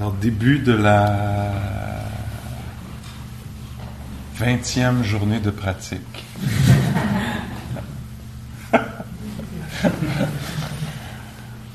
[0.00, 1.52] Alors, début de la
[4.36, 6.24] vingtième journée de pratique.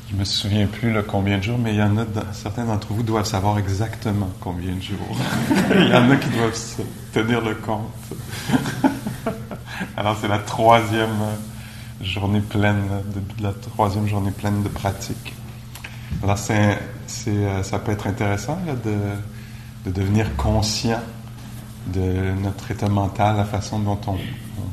[0.10, 2.94] Je me souviens plus le combien de jours, mais il y en a, certains d'entre
[2.94, 5.16] vous doivent savoir exactement combien de jours.
[5.76, 6.60] il y en a qui doivent
[7.14, 7.94] tenir le compte.
[9.98, 11.28] Alors, c'est la troisième
[12.02, 15.36] journée pleine, de, la troisième journée pleine de pratique.
[16.24, 16.78] Alors, c'est,
[17.28, 18.96] euh, ça peut être intéressant de,
[19.86, 21.02] de, devenir conscient
[21.88, 24.18] de notre état mental, la façon dont on,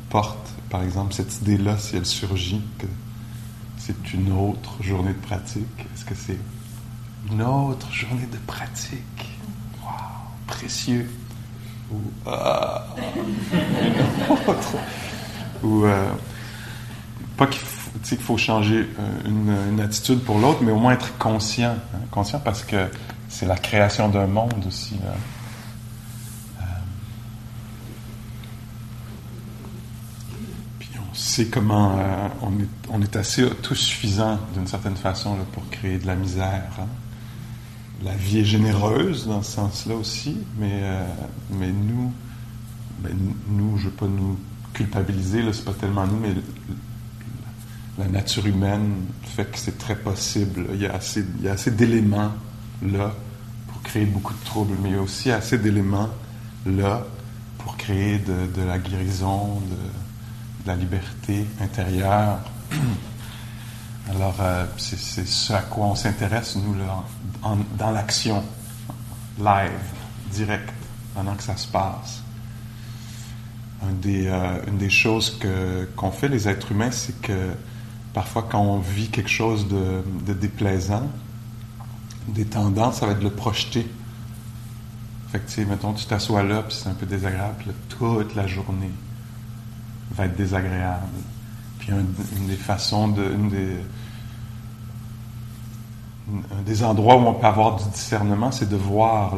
[0.08, 2.86] porte, par exemple, cette idée-là, si elle surgit, que
[3.78, 5.86] c'est une autre journée de pratique.
[5.94, 6.38] Est-ce que c'est
[7.30, 9.38] une autre journée de pratique?
[9.82, 9.90] Wow,
[10.46, 11.10] précieux.
[11.90, 12.86] Ou, ah,
[14.46, 14.76] autre.
[15.62, 16.10] Ou, euh,
[17.36, 21.16] pas qu'il faut, qu'il faut changer euh, une, attitude pour l'autre, mais au moins être
[21.18, 21.76] conscient.
[21.94, 22.88] Hein, conscient parce que
[23.28, 24.94] c'est la création d'un monde aussi.
[25.04, 25.14] Là.
[31.14, 35.98] c'est comment euh, on, est, on, est, assez autosuffisant d'une certaine façon là, pour créer
[35.98, 36.70] de la misère.
[36.80, 36.86] Hein.
[38.04, 41.04] La vie est généreuse dans ce sens-là aussi, mais, euh,
[41.50, 42.12] mais nous,
[43.00, 43.16] ben,
[43.48, 44.38] nous, je ne veux pas nous
[44.72, 46.34] culpabiliser, c'est pas tellement nous, mais
[48.02, 50.66] la nature humaine fait que c'est très possible.
[50.74, 52.32] Il y a assez, il y a assez d'éléments
[52.82, 53.12] là
[53.68, 56.08] pour créer beaucoup de troubles, mais il y a aussi assez d'éléments
[56.66, 57.04] là
[57.58, 62.38] pour créer de, de la guérison, de, la liberté intérieure.
[64.10, 67.02] Alors, euh, c'est ce à quoi on s'intéresse, nous, là,
[67.78, 68.44] dans l'action,
[69.38, 69.70] live,
[70.30, 70.72] direct,
[71.14, 72.22] pendant que ça se passe.
[73.82, 75.36] Un des, euh, une des choses
[75.96, 77.54] qu'on fait, les êtres humains, c'est que
[78.14, 81.08] parfois, quand on vit quelque chose de, de déplaisant,
[82.28, 83.86] des tendances, ça va être le projeter.
[85.30, 88.34] Fait que, tu sais, mettons, tu t'assois là, puis c'est un peu désagréable, là, toute
[88.34, 88.90] la journée
[90.14, 91.06] va être désagréable.
[91.78, 93.76] Puis une, des façons, de, une des,
[96.30, 99.34] un des endroits où on peut avoir du discernement, c'est de voir,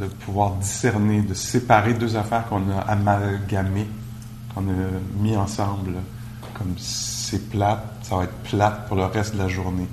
[0.00, 3.88] de pouvoir discerner, de séparer deux affaires qu'on a amalgamées,
[4.54, 5.92] qu'on a mis ensemble.
[6.54, 6.74] Comme
[7.34, 9.88] c'est plate, ça va être plate pour le reste de la journée.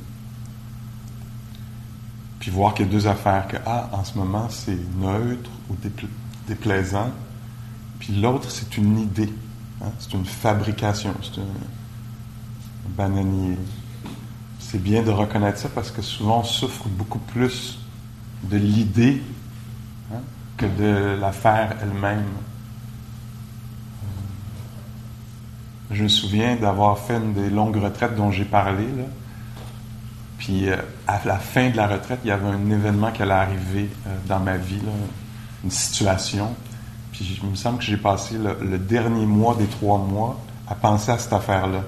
[2.40, 5.76] Puis voir qu'il y a deux affaires, que ah, en ce moment c'est neutre ou
[6.48, 7.10] déplaisant,
[8.00, 9.34] puis l'autre c'est une idée.
[9.82, 9.90] Hein?
[9.98, 11.46] C'est une fabrication, c'est un,
[12.96, 13.58] bananier.
[14.60, 17.80] C'est bien de reconnaître ça parce que souvent on souffre beaucoup plus
[18.44, 19.22] de l'idée
[20.14, 20.20] hein,
[20.58, 22.26] que de l'affaire elle-même.
[24.04, 24.08] Euh,
[25.92, 28.86] je me souviens d'avoir fait une des longues retraites dont j'ai parlé.
[30.38, 33.34] Puis euh, à la fin de la retraite, il y avait un événement qui allait
[33.34, 34.82] arriver euh, dans ma vie,
[35.64, 36.56] une situation
[37.22, 41.18] il me semble que j'ai passé le, dernier mois des trois mois à penser à
[41.18, 41.84] cette affaire-là,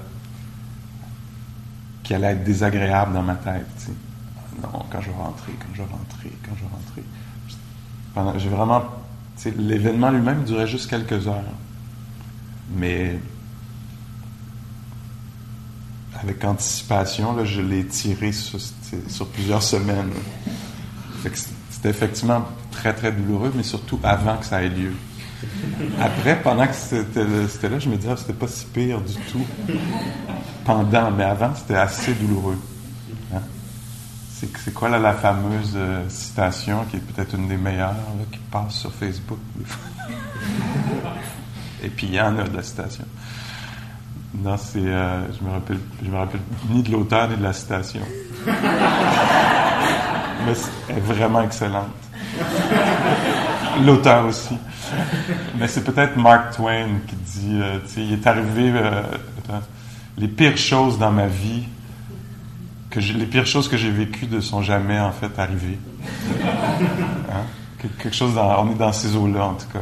[2.03, 3.89] qui allait être désagréable dans ma tête.
[4.61, 8.39] Non, quand je vais rentrer, quand je vais rentrer, quand je vais rentrer.
[8.39, 8.83] J'ai vraiment.
[9.57, 11.43] L'événement lui-même durait juste quelques heures.
[12.75, 13.19] Mais
[16.23, 18.59] avec anticipation, là, je l'ai tiré sur,
[19.27, 20.11] plusieurs semaines.
[21.69, 24.93] C'était effectivement très, très douloureux, mais surtout avant que ça ait lieu.
[25.99, 27.23] Après, pendant que c'était
[27.69, 29.45] là, je me disais, ah, c'était pas si pire du tout.
[30.63, 32.57] Pendant, mais avant, c'était assez douloureux.
[33.33, 33.41] Hein?
[34.31, 37.95] C'est quoi la fameuse euh, citation qui est peut-être une des meilleures
[38.31, 39.39] qui passe sur Facebook
[41.83, 43.05] Et puis il y en a de la citation.
[44.35, 44.79] Non, c'est.
[44.79, 48.01] Euh, je me rappelle, je me rappelle ni de l'auteur ni de la citation.
[48.45, 48.53] Mais
[50.89, 51.87] elle est vraiment excellente.
[53.85, 54.57] L'auteur aussi.
[55.57, 59.01] Mais c'est peut-être Mark Twain qui dit, euh, tu sais, il est arrivé euh,
[60.17, 61.63] les pires choses dans ma vie,
[62.89, 65.79] que les pires choses que j'ai vécues ne sont jamais en fait arrivées.
[67.31, 67.43] Hein?
[67.79, 69.79] Quelque chose, on est dans ces eaux-là en tout cas.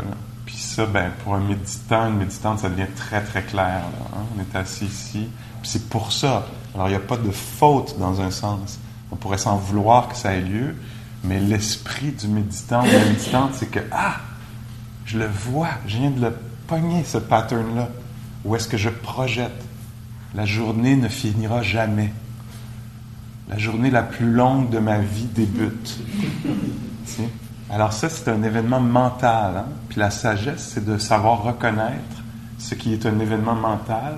[0.61, 3.81] Puis ça, ben, pour un méditant, une méditante, ça devient très très clair.
[4.13, 4.21] Hein?
[4.35, 5.27] On est assis ici.
[5.59, 6.45] Puis c'est pour ça.
[6.75, 8.77] Alors il n'y a pas de faute dans un sens.
[9.11, 10.75] On pourrait s'en vouloir que ça ait lieu,
[11.23, 14.17] Mais l'esprit du méditant ou de la méditante, c'est que, ah,
[15.05, 16.35] je le vois, je viens de le
[16.67, 17.89] pogner, ce pattern-là.
[18.45, 19.65] Où est-ce que je projette?
[20.35, 22.13] La journée ne finira jamais.
[23.49, 25.99] La journée la plus longue de ma vie débute.
[27.71, 29.55] Alors ça, c'est un événement mental.
[29.57, 29.65] Hein?
[29.87, 32.21] Puis la sagesse, c'est de savoir reconnaître
[32.57, 34.17] ce qui est un événement mental,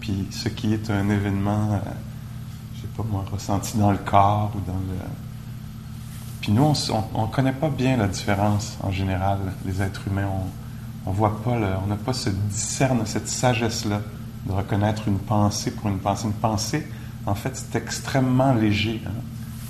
[0.00, 1.90] puis ce qui est un événement, euh,
[2.74, 4.96] je sais pas moi, ressenti dans le corps ou dans le...
[6.40, 6.72] Puis nous,
[7.14, 10.30] on ne connaît pas bien la différence en général, les êtres humains.
[11.04, 11.50] On ne voit pas,
[11.84, 14.00] on n'a pas ce discerne, cette sagesse-là
[14.46, 16.26] de reconnaître une pensée pour une pensée.
[16.26, 16.86] Une pensée,
[17.26, 19.02] en fait, c'est extrêmement léger.
[19.06, 19.10] Hein.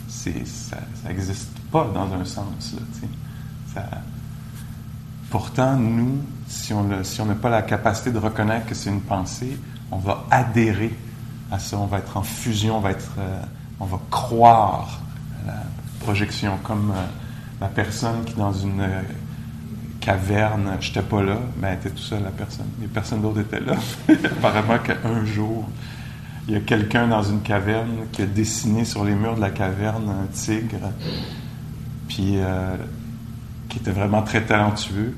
[0.09, 0.77] C'est, ça
[1.07, 2.75] n'existe pas dans un sens.
[3.75, 3.83] ça...
[5.31, 9.59] Pourtant, nous, si on n'a pas la capacité de reconnaître que c'est une pensée,
[9.91, 10.95] on va adhérer
[11.51, 13.41] à ça, on va être en fusion, on va, être, euh,
[13.81, 15.01] on va croire
[15.45, 15.63] à la
[16.01, 17.05] projection, comme euh,
[17.61, 19.03] la personne qui, dans une euh,
[20.01, 22.67] caverne, je n'étais pas là, mais elle était tout seul, la personne.
[22.81, 23.75] Les personnes d'autres étaient là.
[24.09, 25.69] Apparemment qu'un jour,
[26.47, 29.51] il y a quelqu'un dans une caverne qui a dessiné sur les murs de la
[29.51, 30.93] caverne un tigre,
[32.09, 32.37] puis
[33.69, 35.15] qui était vraiment très talentueux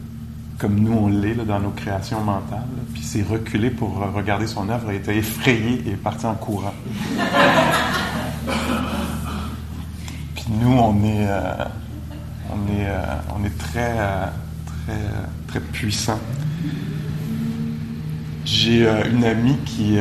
[0.59, 2.67] comme nous on l'est dans nos créations mentales.
[2.93, 6.75] Puis s'est reculé pour regarder son œuvre, il était effrayé et est parti en courant.
[10.35, 11.65] Puis nous, on est, euh,
[12.51, 14.27] on est, euh, on est très, euh,
[14.67, 14.99] très,
[15.47, 16.19] très puissant.
[18.45, 19.99] J'ai une amie qui,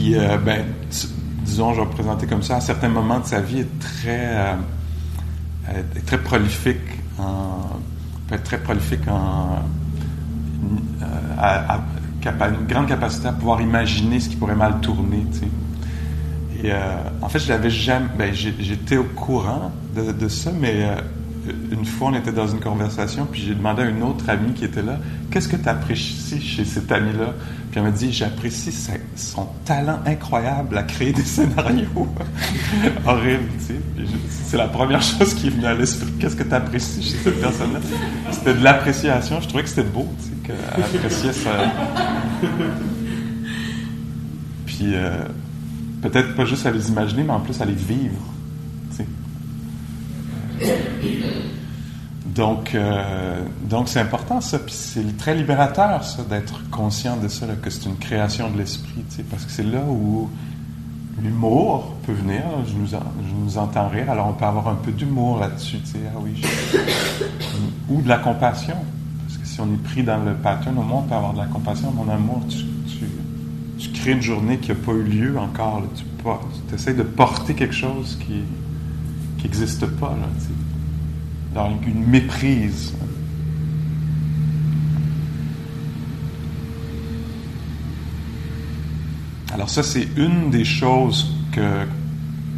[0.00, 0.14] qui
[0.44, 0.64] ben,
[1.44, 4.56] disons, je vais présenter comme ça, à certains moments de sa vie est très
[5.96, 6.78] est très prolifique
[7.18, 7.80] en,
[8.30, 9.58] peut être très prolifique en,
[11.02, 11.78] euh,
[12.22, 15.24] une grande capacité à pouvoir imaginer ce qui pourrait mal tourner.
[16.64, 18.08] Euh, en fait, je l'avais jamais.
[18.18, 21.00] Ben, j'étais au courant de, ça, mais euh,
[21.70, 24.64] une fois, on était dans une conversation, puis j'ai demandé à une autre amie qui
[24.64, 24.98] était là,
[25.30, 27.34] qu'est-ce que tu apprécies chez cet ami-là?
[27.70, 28.72] Puis elle m'a dit, j'apprécie
[29.16, 32.08] son talent incroyable à créer des scénarios
[33.06, 33.80] horribles, tu sais.
[34.30, 36.10] C'est la première chose qui est venue à l'esprit.
[36.18, 37.80] Qu'est-ce que tu apprécies chez cette personne-là?
[38.32, 39.40] C'était de l'appréciation.
[39.40, 41.50] Je trouvais que c'était beau, tu sais, qu'elle appréciait ça.
[44.66, 45.24] Puis euh,
[46.02, 48.20] peut-être pas juste à les imaginer, mais en plus à les vivre.
[52.34, 57.46] Donc, euh, donc c'est important ça, puis c'est très libérateur ça d'être conscient de ça,
[57.60, 60.30] que c'est une création de l'esprit, parce que c'est là où
[61.20, 62.42] l'humour peut venir.
[62.68, 65.98] Je nous, je nous entends rire, alors on peut avoir un peu d'humour là-dessus, tu
[66.06, 66.40] ah oui,
[67.88, 68.76] ou de la compassion,
[69.26, 71.38] parce que si on est pris dans le pattern, au moins on peut avoir de
[71.38, 71.90] la compassion.
[71.90, 72.58] Mon amour, tu,
[73.78, 76.04] tu, crées une journée qui n'a pas eu lieu encore, tu,
[76.68, 78.42] tu essaies de porter quelque chose qui
[79.40, 80.28] qui n'existe pas, là,
[81.54, 82.92] dans une méprise.
[89.52, 91.86] Alors ça, c'est une des choses que,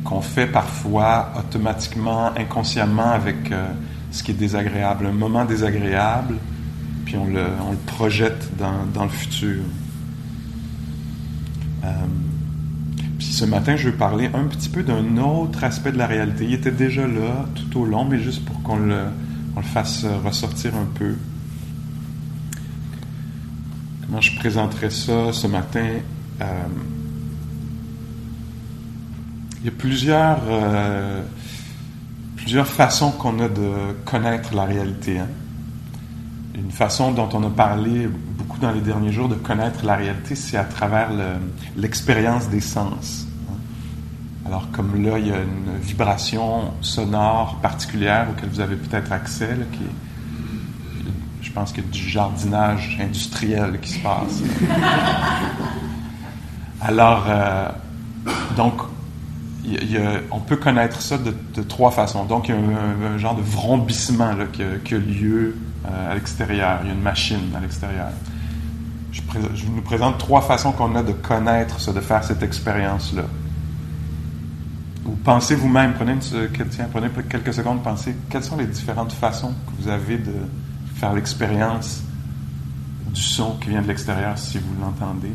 [0.05, 3.69] qu'on fait parfois automatiquement, inconsciemment avec euh,
[4.11, 5.07] ce qui est désagréable.
[5.07, 6.37] Un moment désagréable,
[7.05, 9.63] puis on le, on le projette dans, dans, le futur.
[11.85, 11.89] Euh,
[13.33, 16.45] ce matin, je veux parler un petit peu d'un autre aspect de la réalité.
[16.45, 19.07] Il était déjà là tout au long, mais juste pour qu'on le,
[19.63, 21.15] fasse ressortir un peu.
[24.05, 25.87] Comment je présenterai ça ce matin?
[26.43, 26.45] Euh,
[29.61, 31.23] il y a plusieurs, euh,
[32.37, 35.21] plusieurs façons qu'on a de connaître la réalité.
[35.21, 35.29] Hein.
[36.55, 38.11] Une façon dont on a parlé
[38.59, 41.11] dans les derniers jours de connaître la réalité, c'est à travers
[41.77, 43.27] l'expérience des sens.
[44.47, 49.57] Alors, comme là, il y a une vibration sonore particulière auquel vous avez peut-être accès,
[49.73, 49.85] qui
[51.53, 54.43] je pense a du jardinage industriel qui se passe.
[56.81, 57.69] Alors, euh,
[58.57, 58.81] donc,
[60.31, 62.25] on peut connaître ça de, trois façons.
[62.25, 62.61] Donc, il y a
[63.13, 65.57] un, genre de vrombissement là, qui, a, lieu
[65.87, 66.81] euh, à l'extérieur.
[66.83, 68.09] Il y a une machine à l'extérieur.
[69.13, 69.21] Je,
[69.55, 73.25] je, vous présente trois façons qu'on a de connaître ça, de faire cette expérience-là.
[75.05, 76.17] Ou pensez vous-même, prenez
[77.29, 80.33] quelques secondes, pensez quelles sont les différentes façons que vous avez de
[80.95, 82.03] faire l'expérience
[83.13, 85.33] du son qui vient de l'extérieur si vous l'entendez.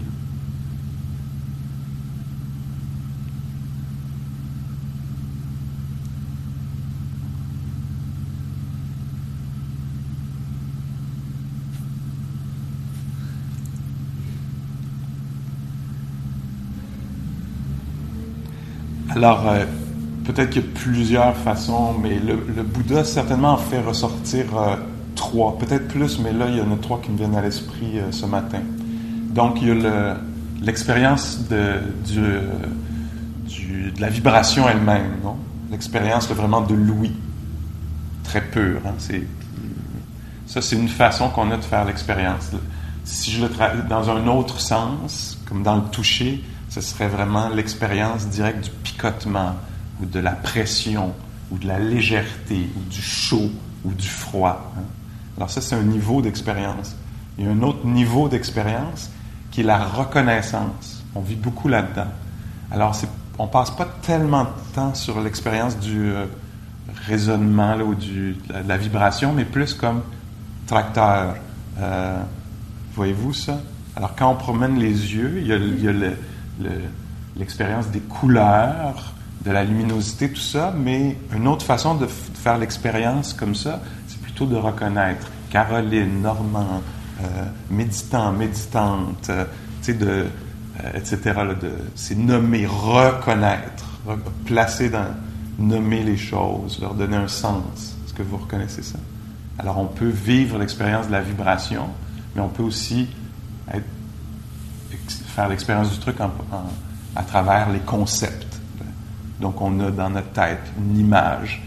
[19.17, 19.65] Alors, euh,
[20.25, 24.75] peut-être qu'il y a plusieurs façons, mais le, Bouddha certainement en fait ressortir euh,
[25.15, 27.97] trois, peut-être plus, mais là, il y en a trois qui me viennent à l'esprit
[27.97, 28.59] euh, ce matin.
[29.31, 30.17] Donc, il y a
[30.61, 35.37] l'expérience de, du, la vibration elle-même, non?
[35.71, 37.15] L'expérience vraiment de l'ouïe,
[38.23, 38.81] très pure.
[38.85, 38.93] Hein?
[40.45, 42.51] Ça, c'est une façon qu'on a de faire l'expérience.
[43.03, 43.49] Si je le
[43.89, 46.43] dans un autre sens, comme dans le toucher,
[46.81, 49.55] ce serait vraiment l'expérience directe du picotement,
[49.99, 51.13] ou de la pression,
[51.49, 53.49] ou de la légèreté, ou du chaud,
[53.83, 54.73] ou du froid.
[54.77, 54.83] Hein.
[55.37, 56.95] Alors ça, c'est un niveau d'expérience.
[57.37, 59.09] Il y a un autre niveau d'expérience
[59.49, 61.03] qui est la reconnaissance.
[61.15, 62.11] On vit beaucoup là-dedans.
[62.69, 66.25] Alors, c'est, on passe pas tellement de temps sur l'expérience du euh,
[67.07, 70.01] raisonnement ou du, de la, vibration, mais plus comme
[70.67, 71.35] tracteur.
[71.79, 72.19] Euh,
[72.93, 73.59] voyez-vous ça?
[73.95, 76.13] Alors, quand on promène les yeux, il y a, il y a le,
[77.35, 79.13] l'expérience des couleurs,
[79.45, 84.19] de la luminosité, tout ça, mais une autre façon de, faire l'expérience comme ça, c'est
[84.21, 86.81] plutôt de reconnaître Caroline, Normand,
[87.21, 89.45] euh, méditant, méditante, euh,
[89.87, 90.25] de,
[90.83, 91.39] euh, etc.
[91.95, 93.85] c'est nommer, reconnaître,
[94.45, 95.07] placer dans,
[95.57, 97.95] nommer les choses, leur donner un sens.
[98.05, 98.99] Est-ce que vous reconnaissez ça?
[99.59, 101.87] Alors, on peut vivre l'expérience de la vibration,
[102.35, 103.07] mais on peut aussi
[105.37, 106.15] faire l'expérience du truc
[107.15, 108.59] à travers les concepts.
[109.39, 111.61] Donc, on a dans notre tête une image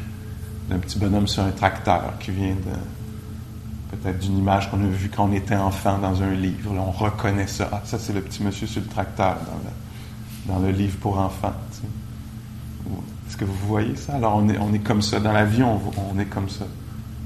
[0.69, 5.09] d'un petit bonhomme sur un tracteur qui vient de peut-être d'une image qu'on a vue
[5.09, 6.73] quand on était enfant dans un livre.
[6.73, 7.69] on reconnaît ça.
[7.71, 9.37] Ah, ça, c'est le petit monsieur sur le tracteur
[10.49, 11.55] dans le, livre pour enfants.
[13.29, 14.15] Est-ce que vous voyez ça?
[14.17, 15.21] Alors, on est, comme ça.
[15.21, 16.65] Dans la vie, on, est comme ça.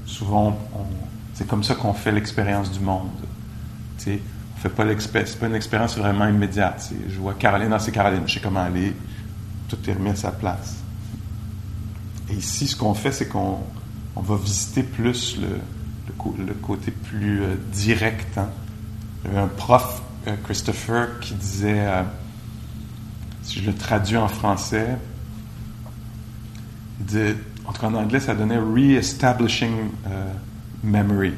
[0.05, 0.55] Souvent,
[1.33, 3.09] c'est comme ça qu'on fait l'expérience du monde.
[3.97, 4.21] sais
[4.69, 6.91] pas l'expérience, pas une expérience vraiment immédiate.
[7.09, 8.93] Je vois Caroline, dans c'est Caroline, je sais comment aller,
[9.67, 10.77] tout est remis à sa place.
[12.29, 13.59] Et ici, ce qu'on fait, c'est qu'on
[14.15, 15.59] on va visiter plus le,
[16.45, 18.37] le, côté plus euh, direct.
[18.37, 18.49] Hein.
[19.23, 22.03] Il y avait un prof, euh, Christopher, qui disait, euh,
[23.43, 24.97] si je le traduis en français,
[26.99, 29.89] il disait, en tout cas en anglais, ça donnait re-establishing
[30.83, 31.33] memory.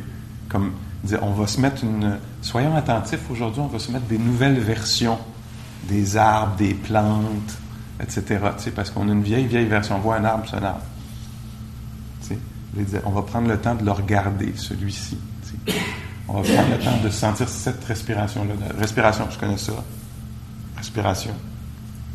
[0.49, 0.73] Comme
[1.21, 2.17] on va se mettre une.
[2.47, 5.19] Soyons attentifs aujourd'hui, on va se mettre des nouvelles versions
[5.83, 7.57] des arbres, des plantes,
[8.01, 8.39] etc.
[8.73, 9.97] Parce qu'on a une vieille, vieille version.
[9.97, 10.81] On voit un arbre, c'est un arbre.
[13.03, 15.17] On va prendre le temps de le regarder, celui-ci.
[16.29, 18.53] On va prendre le temps de sentir cette respiration-là.
[18.79, 19.73] Respiration, je connais ça.
[20.77, 21.33] Respiration.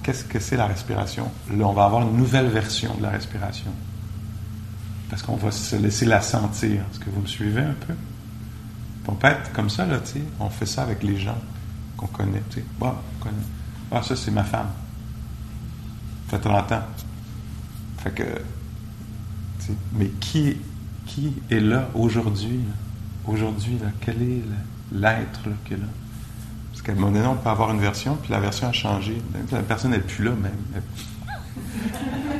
[0.03, 1.31] Qu'est-ce que c'est la respiration?
[1.55, 3.71] Là, on va avoir une nouvelle version de la respiration.
[5.11, 6.81] Parce qu'on va se laisser la sentir.
[6.91, 7.93] Est-ce que vous me suivez un peu?
[9.09, 10.23] On peut être comme ça, là, tu sais.
[10.39, 11.39] On fait ça avec les gens
[11.97, 12.65] qu'on connaît, tu sais.
[12.81, 13.37] On connaît.
[13.91, 14.69] Ah, ça, c'est ma femme.
[16.31, 16.83] Ça fait 30 ans.
[17.99, 18.25] Fait que.
[19.93, 20.57] Mais qui,
[21.07, 22.61] qui est là aujourd'hui?
[23.27, 23.89] Aujourd'hui, là?
[24.01, 24.43] Quel est
[24.93, 25.87] l'être qui est là?
[26.71, 29.21] Parce qu'à un moment donné, on peut avoir une version, puis la version a changé.
[29.53, 30.83] La personne n'est plus là, même.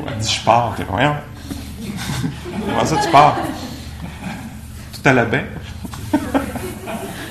[0.07, 0.75] Elle dit Je pars.
[0.89, 1.17] Voyons.
[2.67, 3.37] Comment ça, tu pars?
[4.93, 5.45] Tout allait bien?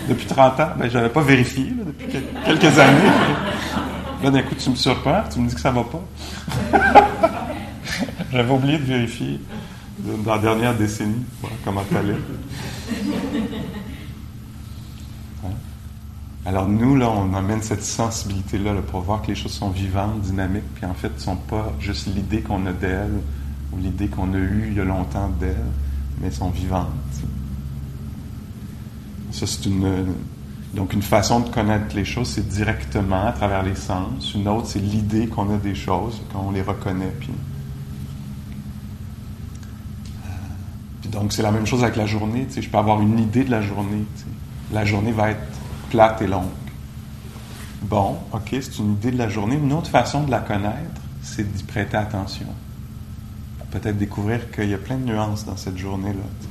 [0.07, 2.07] Depuis 30 ans, ben, je n'avais pas vérifié depuis
[2.45, 3.09] quelques années.
[4.23, 7.11] Là, d'un coup, tu me surprends, tu me dis que ça ne va pas.
[8.31, 9.39] J'avais oublié de vérifier
[9.99, 11.25] dans la dernière décennie
[11.65, 12.15] comment ça allait.
[15.43, 15.49] Hein?
[16.45, 20.73] Alors nous, là, on amène cette sensibilité-là pour voir que les choses sont vivantes, dynamiques,
[20.75, 23.19] puis en fait, ne sont pas juste l'idée qu'on a d'elles
[23.73, 25.55] ou l'idée qu'on a eue il y a longtemps d'elles,
[26.19, 26.87] mais sont vivantes.
[29.31, 30.13] Ça, c'est une,
[30.73, 34.33] donc une façon de connaître les choses, c'est directement à travers les sens.
[34.33, 37.13] Une autre, c'est l'idée qu'on a des choses, quand on les reconnaît.
[37.19, 37.31] Puis,
[40.25, 42.47] euh, donc, c'est la même chose avec la journée.
[42.55, 44.05] Je peux avoir une idée de la journée.
[44.71, 45.41] La journée va être
[45.89, 46.45] plate et longue.
[47.81, 49.55] Bon, OK, c'est une idée de la journée.
[49.55, 52.47] Une autre façon de la connaître, c'est d'y prêter attention.
[53.71, 56.49] Peut-être découvrir qu'il y a plein de nuances dans cette journée-là.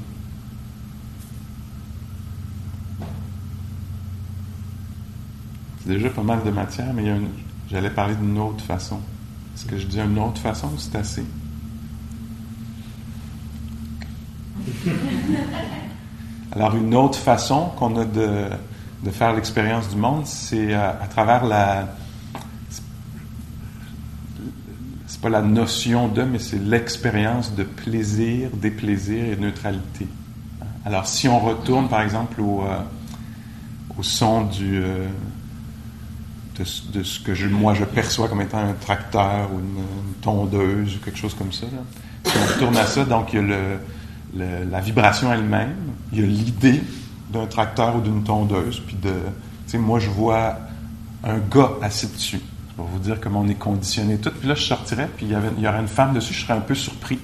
[5.87, 7.04] Déjà pas mal de matière, mais
[7.70, 9.00] j'allais parler d'une autre façon.
[9.54, 11.25] Est-ce que je dis une autre façon ou c'est assez?
[16.52, 18.49] Alors, une autre façon qu'on a de,
[19.12, 21.94] faire l'expérience du monde, c'est à, euh, à, travers la.
[25.06, 30.08] C'est pas la notion de, mais c'est l'expérience de plaisir, déplaisir et neutralité.
[30.84, 32.80] Alors, si on retourne, par exemple, au, euh,
[33.99, 34.82] au son du.
[34.82, 35.06] Euh,
[36.93, 39.85] de, ce que je, moi je perçois comme étant un tracteur ou une,
[40.21, 41.67] tondeuse ou quelque chose comme ça.
[42.25, 45.75] Si on retourne à ça, donc il y a la vibration elle-même,
[46.12, 46.83] il y a l'idée
[47.33, 50.59] d'un tracteur ou d'une tondeuse, puis de, moi je vois
[51.25, 52.40] un gars assis dessus.
[52.76, 54.31] Pour vous dire comment on est conditionné tout.
[54.31, 56.75] Puis là, je sortirais, puis il y, aurait une femme dessus, je serais un peu
[56.75, 57.19] surpris.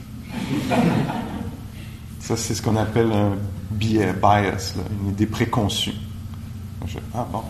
[2.20, 3.36] Ça, c'est ce qu'on appelle un
[3.70, 5.94] bias, une idée préconçue.
[7.14, 7.42] ah bon,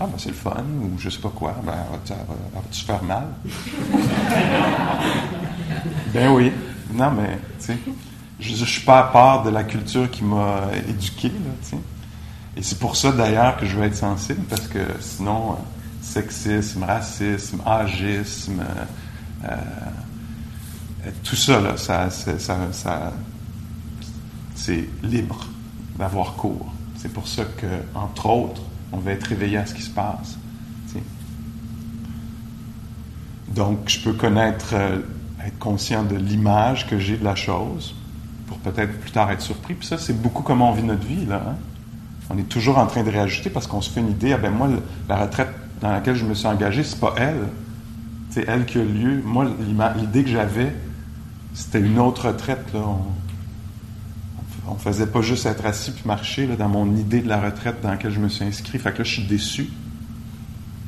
[0.00, 1.72] ah ben c'est le fun, ou je sais pas quoi, ben
[2.54, 3.26] va-tu faire mal?
[6.14, 6.52] ben oui.
[6.92, 7.78] Non, mais, tu sais,
[8.40, 11.76] je ne suis pas à part de la culture qui m'a éduqué, là, tu sais.
[12.56, 15.54] Et c'est pour ça, d'ailleurs, que je veux être sensible, parce que sinon, euh,
[16.00, 18.62] sexisme, racisme, agisme,
[19.44, 23.12] euh, euh, tout ça, là, ça, ça,
[24.54, 25.46] c'est libre
[25.98, 26.72] d'avoir cours.
[26.96, 28.62] C'est pour ça que, entre autres,
[28.92, 30.38] on va être réveillé à ce qui se passe.
[33.54, 34.98] Donc, je peux connaître, euh,
[35.44, 37.94] être conscient de l'image que j'ai de la chose,
[38.46, 39.74] pour peut-être plus tard être surpris.
[39.74, 41.42] Puis ça, c'est beaucoup comment on vit notre vie, là.
[41.44, 41.54] Hein.
[42.30, 44.50] On est toujours en train de réajuster parce qu'on se fait une idée, ah ben
[44.50, 44.68] moi,
[45.08, 45.48] la retraite
[45.80, 47.48] dans laquelle je me suis engagé, c'est pas elle.
[48.30, 49.22] C'est elle qui a lieu.
[49.24, 49.46] Moi,
[49.96, 50.74] l'idée que j'avais,
[51.54, 52.72] c'était une autre retraite.
[52.74, 52.80] Là.
[54.74, 57.90] Ne faisait pas juste être assis puis marcher dans mon idée de la retraite dans
[57.90, 58.78] laquelle je me suis inscrit.
[58.78, 59.70] Fait que là, je suis déçu.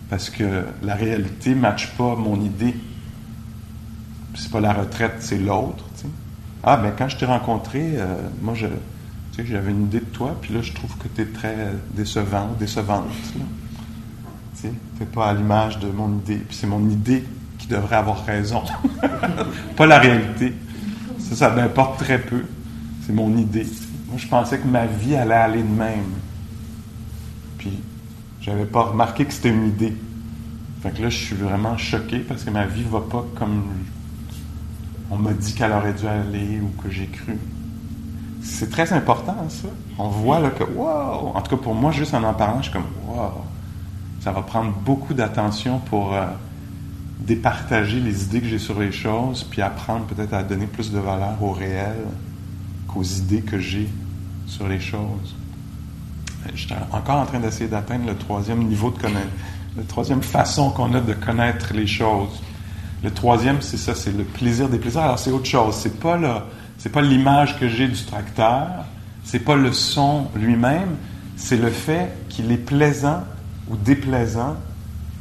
[0.08, 2.74] Parce que la réalité ne matche pas mon idée.
[4.34, 5.84] C'est pas la retraite, c'est l'autre.
[6.62, 8.66] Ah, ben quand je t'ai rencontré, euh, moi, je,
[9.44, 11.56] j'avais une idée de toi, puis là, je trouve que tu es très
[11.94, 13.06] décevant, décevante.
[14.60, 16.42] Tu n'es pas à l'image de mon idée.
[16.50, 17.24] C'est mon idée
[17.58, 18.62] qui devrait avoir raison.
[19.76, 20.54] pas la réalité.
[21.18, 22.44] Ça, ça m'importe très peu.
[23.10, 23.66] C'est mon idée.
[24.06, 26.12] Moi, je pensais que ma vie allait aller de même.
[27.58, 27.80] Puis,
[28.40, 29.96] j'avais pas remarqué que c'était une idée.
[30.80, 33.64] Fait que là, je suis vraiment choqué parce que ma vie va pas comme
[35.10, 37.36] on m'a dit qu'elle aurait dû aller ou que j'ai cru.
[38.42, 39.66] C'est très important, ça.
[39.98, 41.32] On voit là que, wow!
[41.34, 43.42] En tout cas, pour moi, juste en en parlant, je suis comme, wow!
[44.20, 46.26] Ça va prendre beaucoup d'attention pour euh,
[47.18, 51.00] départager les idées que j'ai sur les choses, puis apprendre peut-être à donner plus de
[51.00, 51.96] valeur au réel
[52.92, 53.88] qu'aux idées que j'ai
[54.46, 55.36] sur les choses.
[56.54, 59.30] Je suis encore en train d'essayer d'atteindre le troisième niveau de connaître,
[59.76, 62.42] la troisième façon qu'on a de connaître les choses.
[63.02, 65.02] Le troisième, c'est ça, c'est le plaisir des plaisirs.
[65.02, 65.74] Alors c'est autre chose.
[65.76, 66.18] C'est pas
[66.78, 68.68] c'est pas l'image que j'ai du tracteur,
[69.22, 70.96] c'est pas le son lui-même,
[71.36, 73.22] c'est le fait qu'il est plaisant
[73.68, 74.56] ou déplaisant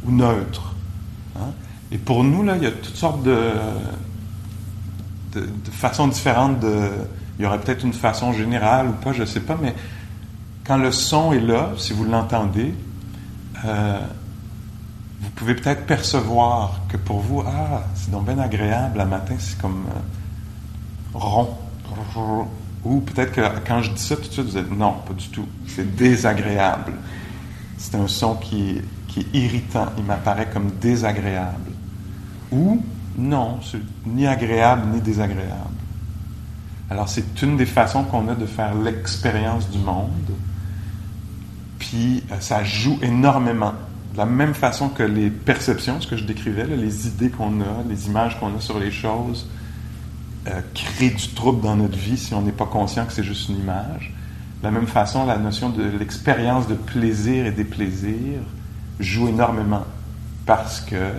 [0.05, 0.73] ou neutre.
[1.35, 1.51] Hein.
[1.91, 3.51] Et pour nous, là, il y a toutes sortes de,
[5.33, 6.89] de, façons différentes de.
[7.39, 9.73] Il y aurait peut-être une façon générale ou pas, je ne sais pas, mais
[10.65, 12.75] quand le son est là, si vous l'entendez,
[13.65, 13.99] euh,
[15.21, 19.57] vous pouvez peut-être percevoir que pour vous, ah, c'est donc bien agréable, le matin, c'est
[19.57, 21.55] comme euh, rond.
[22.85, 25.27] Ou peut-être que quand je dis ça tout de suite, vous êtes non, pas du
[25.29, 25.45] tout.
[25.67, 26.93] C'est désagréable.
[27.77, 29.87] C'est un son qui qui est irritant.
[29.97, 31.71] Il m'apparaît comme désagréable.
[32.51, 32.81] Ou
[33.17, 35.78] non, c'est ni agréable ni désagréable.
[36.89, 40.31] Alors c'est une des façons qu'on a de faire l'expérience du monde.
[41.77, 43.73] Puis euh, ça joue énormément
[44.13, 47.83] de la même façon que les perceptions, ce que je décrivais, les idées qu'on a,
[47.87, 49.47] les images qu'on a sur les choses,
[50.47, 53.49] euh, créent du trouble dans notre vie si on n'est pas conscient que c'est juste
[53.49, 54.13] une image.
[54.61, 58.39] De la même façon, la notion de l'expérience de plaisir et déplaisir
[58.99, 59.85] joue énormément
[60.45, 61.11] parce que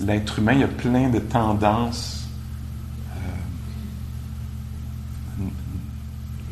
[0.00, 2.23] l'être humain, il a plein de tendances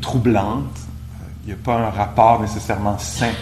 [0.03, 0.79] troublantes.
[1.43, 3.33] Il n'y a pas un rapport nécessairement sain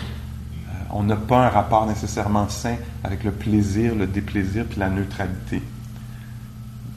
[0.94, 5.62] on n'a pas un rapport nécessairement sain avec le plaisir, le déplaisir, puis la neutralité.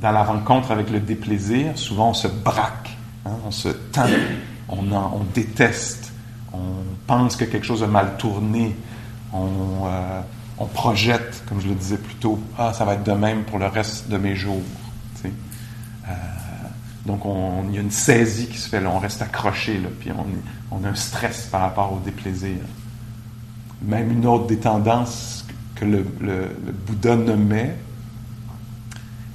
[0.00, 4.06] Dans la rencontre avec le déplaisir, souvent on se braque, hein, on se tend,
[4.68, 6.12] on, on, déteste,
[6.52, 6.58] on
[7.06, 8.76] pense que quelque chose a mal tourné,
[9.32, 9.46] on,
[9.86, 10.20] euh,
[10.58, 13.58] on, projette, comme je le disais plus tôt, ah, ça va être de même pour
[13.58, 14.62] le reste de mes jours.
[17.06, 17.22] Donc,
[17.68, 20.24] il y a une saisie qui se fait, là, on reste accroché, puis on,
[20.74, 22.56] on a un stress par rapport au déplaisir
[23.84, 26.04] même une autre des tendances que le,
[26.86, 27.76] Bouddha nommait.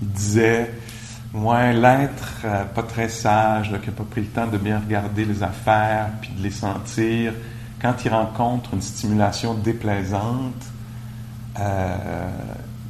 [0.02, 0.72] Il disait
[1.34, 5.26] Ouais, l'être euh, pas très sage, qui n'a pas pris le temps de bien regarder
[5.26, 7.34] les affaires puis de les sentir,
[7.80, 10.66] quand il rencontre une stimulation déplaisante,
[11.60, 11.96] euh,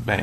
[0.06, 0.22] ben,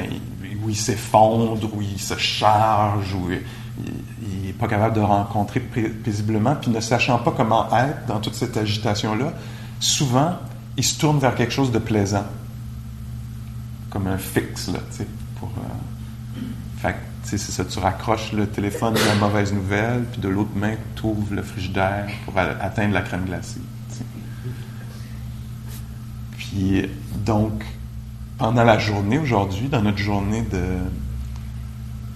[0.64, 3.42] où il s'effondre, où il se charge, où il
[3.78, 8.56] n'est pas capable de rencontrer paisiblement, puis ne sachant pas comment être dans toute cette
[8.56, 9.32] agitation-là,
[9.80, 10.36] souvent,
[10.76, 12.26] il se tourne vers quelque chose de plaisant.
[13.90, 15.06] comme un fixe, là, tu sais,
[15.38, 15.48] pour...
[15.48, 16.40] Euh,
[16.78, 20.54] fait que, c'est ça, tu raccroches le téléphone de la mauvaise nouvelle, puis de l'autre
[20.54, 23.60] main, tu ouvres le frigidaire pour atteindre la crème glacée.
[26.36, 26.88] Puis,
[27.24, 27.64] donc,
[28.38, 30.62] pendant la journée aujourd'hui, dans notre journée de,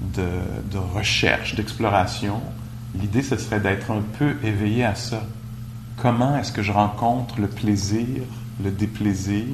[0.01, 2.41] de, recherche, d'exploration,
[2.95, 5.23] l'idée, ce serait d'être un peu éveillé à ça.
[5.97, 8.23] Comment est-ce que je rencontre le plaisir,
[8.63, 9.45] le déplaisir,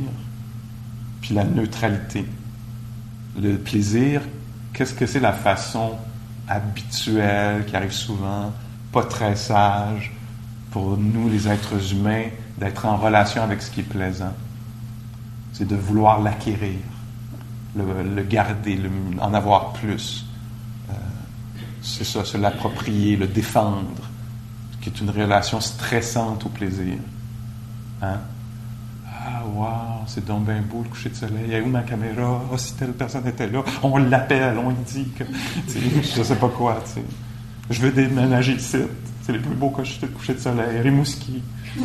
[1.21, 2.25] puis la neutralité?
[3.41, 4.23] Le plaisir,
[4.73, 5.93] qu'est-ce que c'est la façon
[6.49, 8.53] habituelle qui arrive souvent,
[8.93, 10.13] pas très sage,
[10.71, 12.27] pour nous les êtres humains,
[12.59, 14.33] d'être en relation avec ce qui est plaisant?
[15.53, 16.79] C'est de vouloir l'acquérir,
[17.75, 18.81] le, garder,
[19.21, 20.26] en avoir plus.
[21.87, 24.11] C'est ça, se l'approprier, le défendre,
[24.81, 26.97] qui est une relation stressante au plaisir.
[28.03, 28.19] Hein?
[29.09, 31.53] Ah, wow, c'est donc bien beau le coucher de soleil.
[31.53, 32.43] Et où ma caméra?
[32.53, 35.25] Oh, si telle personne était là, on l'appelle, on lui dit que.
[35.69, 37.05] Je sais pas quoi, tu sais.
[37.71, 38.79] Je veux déménager ici.
[39.23, 40.81] C'est les plus beaux couchers de soleil.
[40.81, 41.41] Rimouski.
[41.77, 41.83] tu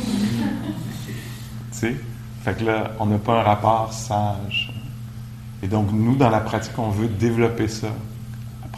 [1.71, 1.95] sais?
[2.43, 4.73] Fait que là, on n'a pas un rapport sage.
[5.61, 7.89] Et donc, nous, dans la pratique, on veut développer ça.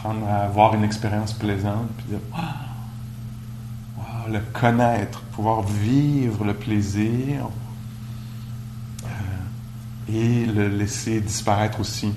[0.03, 7.47] Apprendre à avoir une expérience plaisante, puis dire, wow, le connaître, pouvoir vivre le plaisir,
[10.09, 12.13] et le laisser disparaître aussi.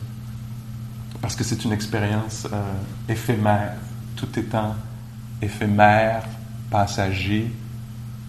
[1.21, 2.73] Parce que c'est une expérience euh,
[3.09, 3.77] éphémère.
[4.17, 4.75] Tout étant
[5.41, 6.25] éphémère,
[6.71, 7.53] passager,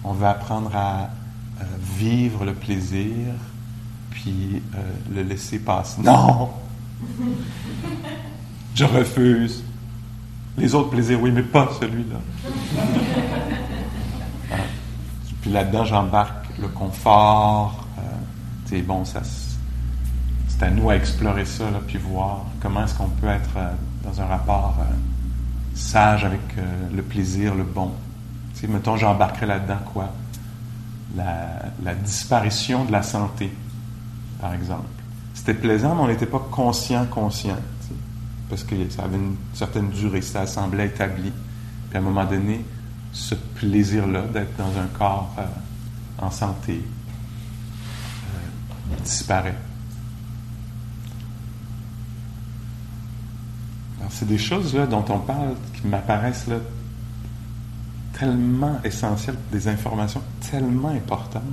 [0.04, 1.10] on va apprendre à
[1.62, 1.64] euh,
[1.98, 3.34] vivre le plaisir,
[4.12, 4.80] puis euh,
[5.16, 6.02] le laisser passer.
[6.02, 6.52] Non!
[8.78, 9.64] Je refuse.
[10.56, 12.18] Les autres plaisirs, oui, mais pas celui-là.
[15.42, 17.88] Puis là-dedans, j'embarque le confort.
[18.66, 19.24] c'est bon, ça
[20.58, 23.72] c'est à nous à explorer ça, là, puis voir comment est-ce qu'on peut être euh,
[24.04, 24.94] dans un rapport euh,
[25.76, 26.62] sage avec euh,
[26.96, 27.92] le plaisir, le bon.
[28.54, 30.10] Tu sais, mettons, j'embarquerais là-dedans quoi?
[31.16, 33.52] La, disparition de la santé,
[34.40, 34.88] par exemple.
[35.34, 37.58] C'était plaisant, mais on n'était pas conscient, conscient.
[38.50, 41.32] Parce que ça avait une certaine durée, ça semblait établi.
[41.90, 42.64] Puis à un moment donné,
[43.12, 45.36] ce plaisir-là d'être dans un corps
[46.20, 46.82] en santé
[49.04, 49.56] disparaît.
[54.10, 56.48] c'est des choses là, dont on parle qui m'apparaissent
[58.14, 61.44] tellement essentielles, des informations tellement importantes.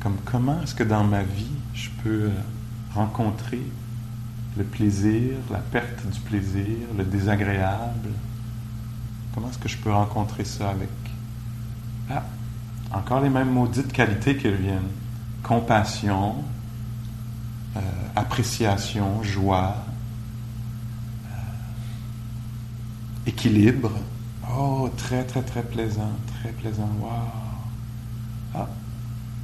[0.00, 2.30] Comme comment est-ce que dans ma vie, je peux euh,
[2.94, 3.62] rencontrer
[4.56, 8.10] le plaisir, la perte du plaisir, le désagréable.
[9.34, 10.88] Comment est-ce que je peux rencontrer ça avec...
[12.10, 12.24] Ah,
[12.92, 14.88] encore les mêmes maudites qualités qui reviennent.
[15.42, 16.36] Compassion,
[17.76, 17.80] euh,
[18.14, 19.76] appréciation, joie,
[23.26, 23.90] équilibre.
[24.56, 26.88] Oh, très, très, très plaisant, très plaisant.
[27.00, 27.10] Wow.
[28.54, 28.68] Ah,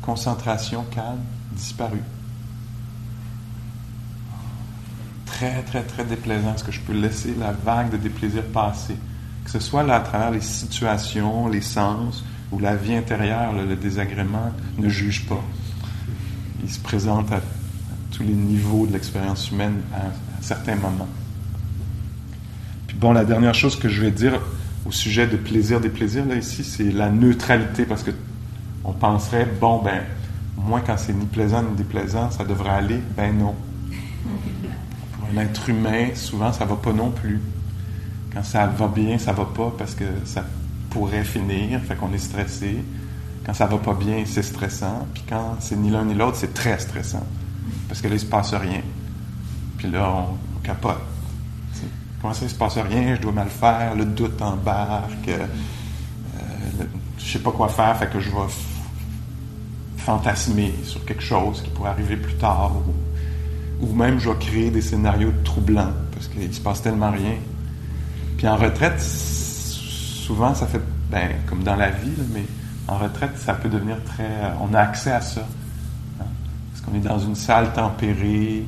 [0.01, 1.21] concentration, calme,
[1.53, 2.01] disparu.
[5.43, 6.55] Très, très, très déplaisant.
[6.55, 8.95] Est-ce que je peux laisser la vague de déplaisir passer?
[9.45, 14.53] Que ce soit à travers les situations, les sens, ou la vie intérieure, le, désagrément
[14.79, 15.43] ne juge pas.
[16.63, 17.41] Il se présente à,
[18.13, 21.09] tous les niveaux de l'expérience humaine à certains moments.
[22.95, 24.41] Bon, la dernière chose que je vais dire
[24.87, 28.13] au sujet de plaisir des plaisirs, là, ici, c'est la neutralité, parce que
[28.85, 30.03] on penserait, bon, ben,
[30.57, 33.01] moi, quand c'est ni plaisant ni déplaisant, ça devrait aller.
[33.17, 33.57] Ben non.
[35.33, 37.41] Pour un être humain, souvent, ça va pas non plus.
[38.35, 40.45] Quand ça va bien, ça va pas parce que ça
[40.91, 42.85] pourrait finir, fait qu'on est stressé.
[43.47, 45.07] Quand ça va pas bien, c'est stressant.
[45.15, 47.27] Puis quand c'est ni l'un ni l'autre, c'est très stressant.
[47.89, 48.83] Parce que là, il se passe rien.
[49.79, 51.01] Puis là, on capote.
[52.21, 55.47] Comment ça, il se passe rien, je dois mal faire, le doute embarque, euh,
[56.37, 56.85] euh,
[57.19, 58.37] je sais pas quoi faire, fait que je vais
[59.97, 62.71] fantasmer sur quelque chose qui pourrait arriver plus tard,
[63.87, 67.35] même je vais créer des scénarios troublants, parce qu'il se passe tellement rien.
[68.37, 72.45] Puis en retraite, souvent, ça fait, ben, comme dans la vie, mais
[72.89, 74.53] en retraite, ça peut devenir très...
[74.61, 75.47] On a accès à ça.
[76.21, 76.25] Hein,
[76.73, 78.67] parce qu'on est dans une salle tempérée,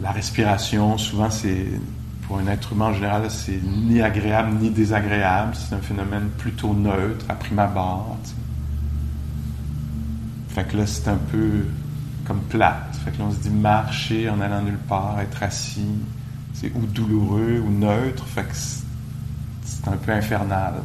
[0.00, 1.66] la respiration, souvent, c'est
[2.26, 5.54] pour un être humain en général, c'est ni agréable ni désagréable.
[5.54, 8.16] C'est un phénomène plutôt neutre, à prime abord.
[10.56, 11.66] Fait que là, c'est un peu
[12.24, 12.96] comme plate.
[13.04, 15.98] Fait que là, on se dit marcher en allant nulle part, être assis,
[16.54, 18.24] c'est ou douloureux ou neutre.
[18.24, 20.76] Fait que c'est un peu infernal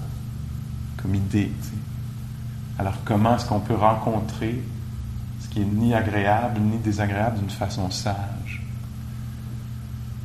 [1.01, 1.53] comme idée.
[2.77, 4.61] Alors comment est-ce qu'on peut rencontrer
[5.39, 8.61] ce qui est ni agréable ni désagréable d'une façon sage?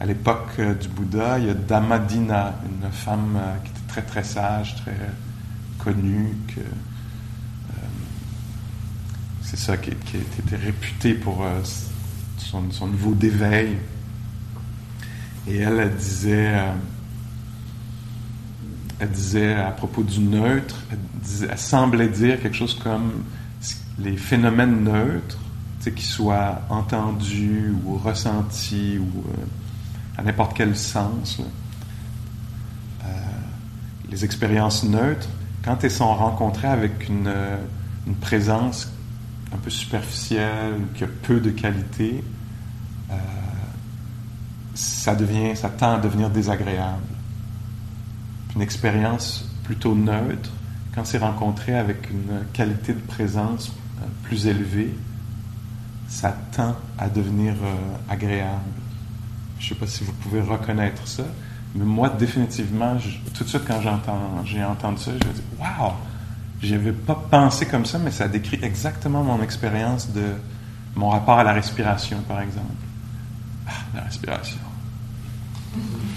[0.01, 4.03] À l'époque euh, du Bouddha, il y a Dhammadina, une femme euh, qui était très
[4.03, 4.97] très sage, très
[5.79, 6.63] connue, que,
[9.47, 11.47] c'est ça qui, qui, était réputée pour
[12.37, 13.77] son, son, niveau d'éveil.
[15.49, 16.53] Et elle, elle disait
[18.99, 23.25] elle disait à propos du neutre, elle, semblait dire quelque chose comme
[23.99, 25.39] les phénomènes neutres,
[25.95, 31.41] qu'ils soient entendus ou ressentis ou euh, à n'importe quel sens,
[33.05, 33.09] euh,
[34.11, 35.29] les expériences neutres,
[35.65, 37.33] quand elles sont rencontrées avec une,
[38.21, 38.89] présence
[39.57, 42.23] un peu superficielle, qui a peu de qualité,
[43.11, 43.15] euh,
[44.75, 47.03] ça devient, ça tend à devenir désagréable
[48.57, 50.51] une expérience plutôt neutre,
[50.95, 54.95] quand c'est rencontré avec une qualité de présence euh, plus élevée,
[56.09, 57.75] ça tend à devenir euh,
[58.09, 58.63] agréable.
[59.59, 61.25] Je ne sais pas si vous pouvez reconnaître ça,
[61.75, 62.97] mais moi, définitivement,
[63.35, 63.81] tout de suite, quand
[64.45, 65.93] j'ai entendu ça, je me dis Waouh
[66.63, 70.25] Je n'avais pas pensé comme ça, mais ça décrit exactement mon expérience de
[70.95, 72.67] mon rapport à la respiration, par exemple.
[73.69, 74.59] Ah, la respiration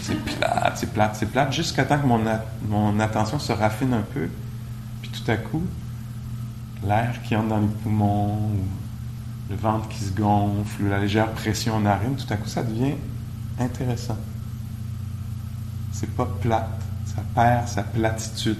[0.02, 2.24] c'est plate, c'est plate, c'est plate, jusqu'à temps que mon,
[2.68, 4.30] mon attention se raffine un peu.
[5.02, 5.64] Puis tout à coup,
[6.86, 8.52] l'air qui entre dans les poumons,
[9.50, 12.96] le ventre qui se gonfle, la légère pression en narine, tout à coup, ça devient
[13.60, 14.18] intéressant.
[15.92, 18.58] C'est pas plate, ça perd sa platitude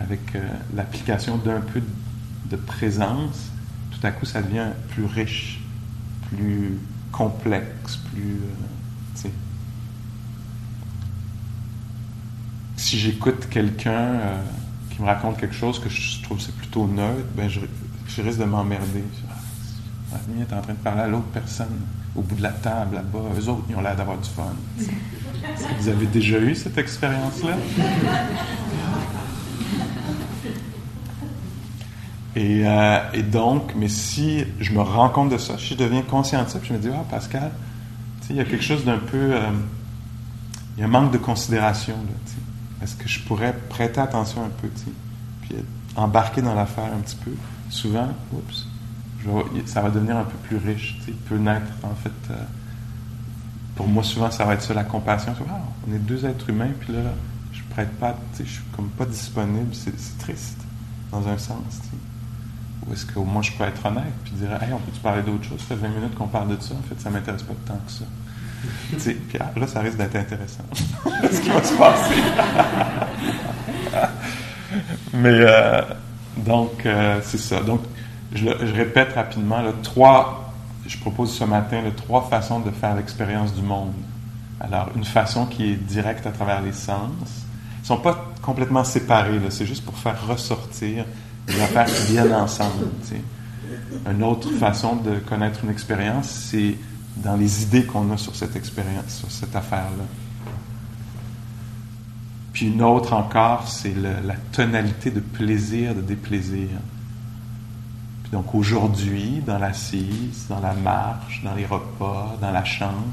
[0.00, 0.40] avec euh,
[0.74, 1.80] l'application d'un peu
[2.50, 3.50] de présence.
[3.92, 5.60] Tout à coup, ça devient plus riche,
[6.28, 6.78] plus
[7.12, 8.22] complexe, plus.
[8.22, 9.28] Euh,
[12.76, 14.42] si j'écoute quelqu'un euh,
[14.90, 17.60] qui me raconte quelque chose que je trouve c'est plutôt neutre, ben je,
[18.22, 19.04] risque de m'emmerder.
[20.12, 21.78] Ah, est en train de parler à l'autre personne
[22.16, 23.18] au bout de la table là-bas.
[23.38, 24.52] Eux autres, ils ont l'air d'avoir du fun.
[25.78, 27.56] vous avez déjà eu cette expérience-là?
[32.40, 36.00] Et, euh, et, donc, mais si je me rends compte de ça, si je deviens
[36.00, 37.50] conscient de ça, puis je me dis, ah, Pascal,
[38.30, 39.34] il y a quelque chose d'un peu.
[39.34, 39.50] Euh,
[40.74, 41.96] il y a un manque de considération.
[42.82, 44.68] Est-ce que je pourrais prêter attention un peu,
[45.42, 45.56] puis
[45.96, 47.32] embarquer dans l'affaire un petit peu?
[47.68, 48.68] Souvent, oups,
[49.66, 52.36] ça va devenir un peu plus riche, il peut naître, en fait, euh,
[53.76, 55.34] pour moi, souvent, ça va être ça, la compassion.
[55.86, 57.00] on est deux êtres humains, puis là,
[57.52, 60.56] je prête pas, je suis comme pas disponible, c'est triste,
[61.12, 61.82] dans un sens,
[62.86, 65.44] Ou est-ce qu'au moins je peux être honnête, puis dire, hey, on peut-tu parler d'autre
[65.44, 65.60] chose?
[65.60, 67.92] Ça fait 20 minutes qu'on parle de ça, en fait, ça m'intéresse pas tant que
[67.92, 68.04] ça.
[69.28, 70.64] Puis là, ça risque d'être intéressant.
[71.30, 72.14] ce qui va se passer.
[75.14, 75.82] Mais euh,
[76.36, 77.60] donc, euh, c'est ça.
[77.60, 77.80] Donc,
[78.32, 80.52] je, répète rapidement, là, trois,
[80.86, 83.92] je propose ce matin là, trois façons de faire l'expérience du monde.
[84.60, 87.10] Alors, une façon qui est directe à travers les sens.
[87.78, 91.04] Ils ne sont pas complètement séparés, c'est juste pour faire ressortir
[91.50, 92.86] les affaires qui viennent ensemble.
[94.10, 96.76] Une autre façon de connaître une expérience, c'est
[97.16, 100.04] dans les idées qu'on a sur cette expérience, sur cette affaire-là.
[102.52, 106.68] Puis une autre encore, c'est la tonalité de plaisir, de déplaisir.
[108.22, 113.04] Puis donc aujourd'hui, dans l'assise, dans la marche, dans les repas, dans la chambre,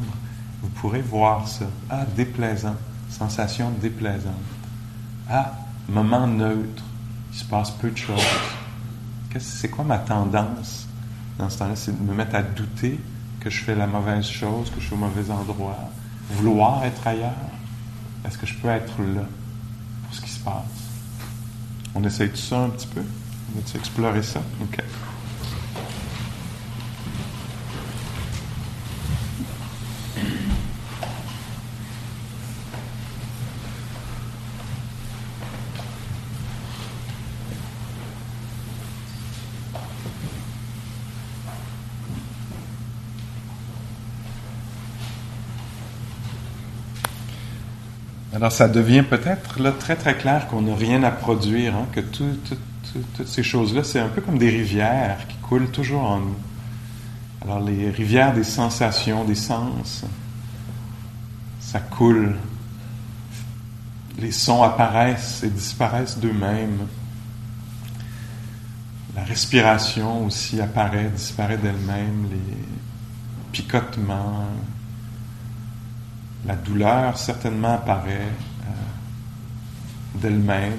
[0.61, 1.65] vous pourrez voir ça.
[1.89, 2.75] Ah, déplaisant,
[3.09, 4.33] sensation déplaisante.
[5.29, 5.53] Ah,
[5.87, 6.83] moment neutre,
[7.37, 8.25] il se passe peu de choses.
[9.39, 10.87] C'est quoi ma tendance
[11.37, 11.75] dans ce temps-là?
[11.75, 12.99] C'est de me mettre à douter
[13.39, 15.77] que je fais la mauvaise chose, que je suis au mauvais endroit,
[16.31, 17.33] vouloir être ailleurs.
[18.25, 19.21] Est-ce que je peux être là
[20.03, 20.63] pour ce qui se passe?
[21.93, 23.03] On essaye tout ça un petit peu?
[23.55, 24.41] On va explorer ça?
[24.63, 24.83] OK.
[48.37, 52.01] Alors ça devient peut-être là très très clair qu'on n'a rien à produire, hein, que
[52.01, 56.35] toutes ces choses-là, c'est un peu comme des rivières qui coulent toujours en nous.
[57.41, 60.05] Alors les rivières des sensations, des sens,
[61.59, 62.35] ça coule.
[64.19, 66.85] Les sons apparaissent et disparaissent d'eux-mêmes.
[69.15, 72.55] La respiration aussi apparaît, disparaît d'elle-même, les
[73.51, 74.45] picotements,
[76.45, 80.77] la douleur certainement apparaît euh, d'elle-même.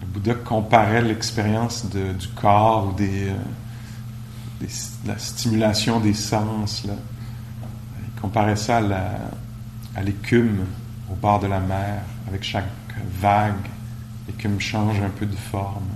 [0.00, 4.66] Le Bouddha comparait l'expérience du corps ou de euh,
[5.06, 6.84] la stimulation des sens.
[6.84, 10.66] Il comparait ça à, à l'écume
[11.10, 12.64] au bord de la mer avec chaque
[13.20, 13.68] vague
[14.28, 15.88] l'écume change un peu de forme.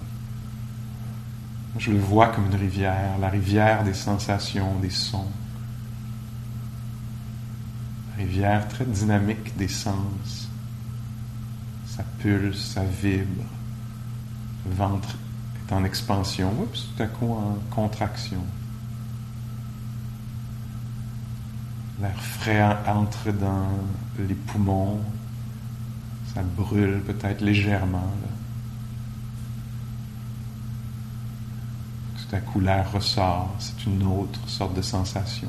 [1.79, 5.31] Je le vois comme une rivière, la rivière des sensations, des sons.
[8.11, 10.49] La rivière très dynamique des sens.
[11.87, 13.45] Ça pulse, ça vibre.
[14.67, 15.17] Le ventre
[15.57, 16.53] est en expansion.
[16.61, 18.45] Oups, tout à coup en contraction.
[22.01, 23.69] L'air frais entre dans
[24.19, 25.01] les poumons.
[26.35, 28.11] Ça brûle peut-être légèrement.
[32.41, 33.55] Coup, l'air ressort.
[33.59, 35.49] C'est une autre sorte de sensation.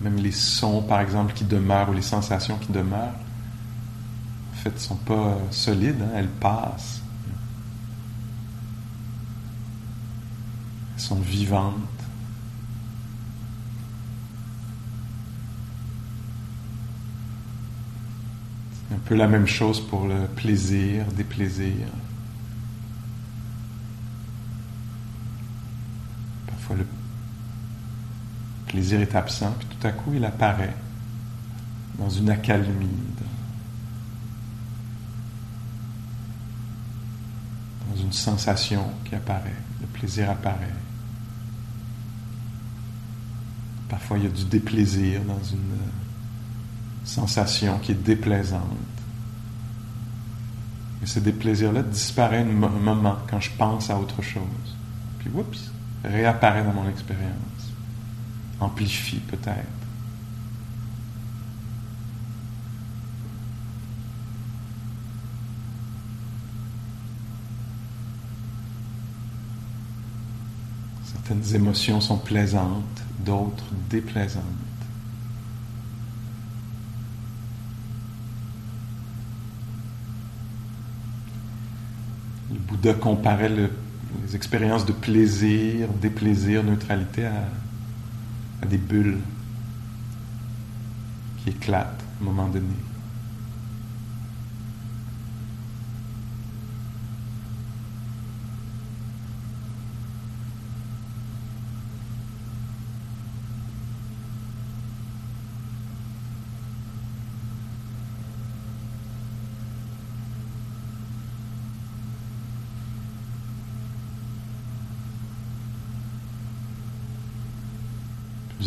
[0.00, 3.14] Même les sons, par exemple, qui demeurent ou les sensations qui demeurent,
[4.52, 7.02] en fait, ne sont pas solides, hein, elles passent.
[10.96, 11.74] Elles sont vivantes.
[18.88, 21.88] C'est un peu la même chose pour le plaisir, déplaisir.
[26.46, 26.86] Parfois le
[28.68, 30.76] plaisir est absent, puis tout à coup il apparaît
[31.98, 32.86] dans une accalmie,
[37.90, 40.76] dans une sensation qui apparaît, le plaisir apparaît.
[43.88, 45.80] Parfois il y a du déplaisir dans une
[47.04, 48.62] sensation qui est déplaisante.
[51.00, 54.42] Mais ce déplaisir-là disparaît un moment quand je pense à autre chose.
[55.18, 55.70] Puis, oups,
[56.04, 57.60] réapparaît dans mon expérience
[58.60, 59.66] amplifie peut-être.
[71.04, 74.44] Certaines émotions sont plaisantes, d'autres déplaisantes.
[82.50, 87.44] Le Bouddha comparait les expériences de plaisir, déplaisir, neutralité à
[88.62, 89.18] à des bulles
[91.38, 92.66] qui éclatent à un moment donné.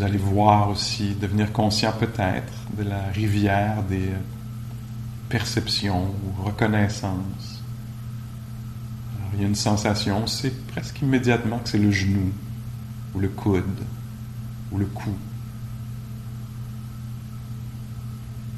[0.04, 4.10] Vous allez voir aussi, devenir conscient peut-être de la rivière des
[5.30, 7.64] perceptions ou reconnaissances.
[9.34, 12.34] il y a une sensation, c'est presque immédiatement que c'est le genou,
[13.16, 13.64] ou le coude,
[14.74, 15.16] ou le cou.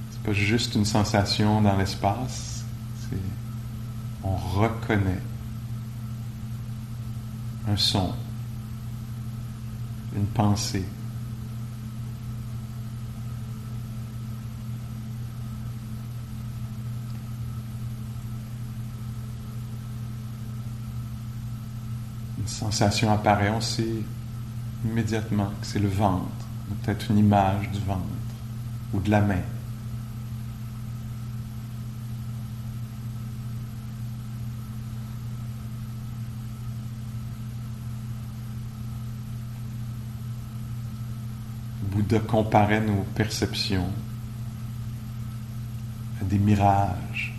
[0.09, 2.65] C'est pas juste une sensation dans l'espace,
[3.07, 3.19] c'est
[4.23, 5.21] on reconnaît
[7.67, 8.15] un son,
[10.15, 10.85] une pensée.
[22.44, 24.01] une sensation apparaît, on sait
[24.85, 26.29] immédiatement que c'est le ventre,
[26.83, 28.01] peut-être une image du ventre
[28.93, 29.41] ou de la main.
[41.91, 43.89] Bouddha comparait nos perceptions
[46.21, 47.34] à des mirages.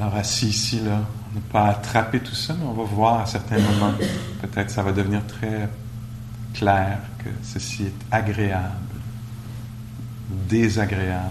[0.00, 1.02] Alors assis ici, là,
[1.34, 3.92] ne pas attraper tout ça, mais on va voir à certains moments,
[4.40, 5.68] peut-être ça va devenir très
[6.54, 8.96] clair que ceci est agréable,
[10.48, 11.28] désagréable.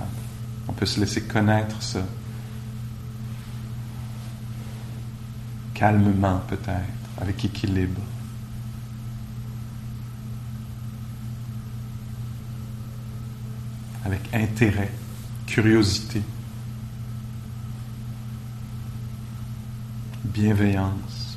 [0.67, 2.01] On peut se laisser connaître ça.
[5.73, 8.01] calmement peut-être, avec équilibre.
[14.05, 14.91] avec intérêt,
[15.45, 16.23] curiosité,
[20.33, 21.28] bienveillance.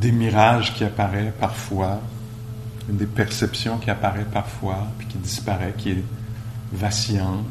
[0.00, 2.00] Des mirages qui apparaît parfois,
[2.88, 6.04] des perceptions qui apparaît parfois, puis qui disparaît, qui est
[6.72, 7.44] vacillante,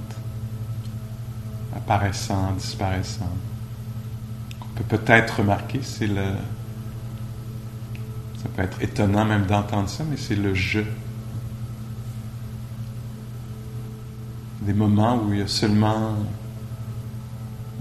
[1.75, 3.31] apparaissant, disparaissant.
[4.59, 6.33] Qu'on peut peut-être remarquer, c'est le.
[8.41, 10.81] Ça peut être étonnant même d'entendre ça, mais c'est le je.
[14.61, 16.15] Des moments où il y a seulement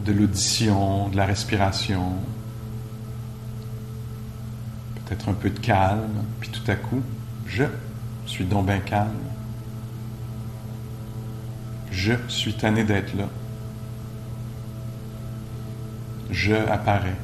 [0.04, 2.14] de l'audition, de la respiration,
[5.08, 7.02] peut-être un peu de calme, puis tout à coup,
[7.46, 7.64] je
[8.26, 9.08] suis donc bien calme.
[11.90, 13.24] Je suis tanné d'être là.
[16.30, 17.16] Je apparais.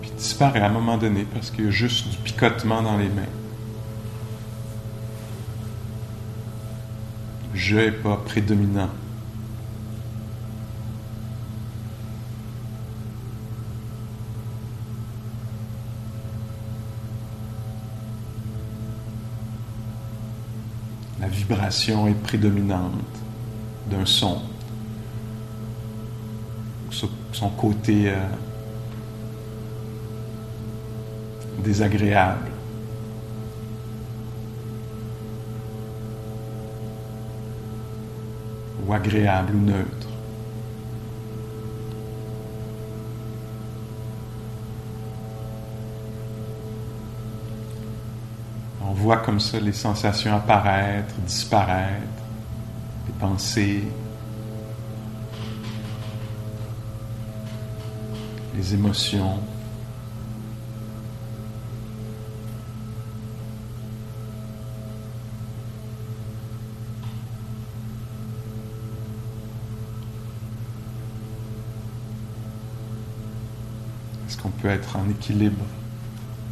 [0.00, 3.08] Puis disparaît à un moment donné parce qu'il y a juste du picotement dans les
[3.08, 3.41] mains.
[7.62, 8.88] Je n'est pas prédominant.
[21.20, 22.92] La vibration est prédominante
[23.88, 24.42] d'un son.
[27.32, 28.16] Son côté euh,
[31.64, 32.51] désagréable.
[38.86, 40.08] Ou agréable ou neutre.
[48.84, 52.22] On voit comme ça les sensations apparaître, disparaître,
[53.06, 53.84] les pensées,
[58.54, 59.38] les émotions.
[74.62, 75.64] Peut être en équilibre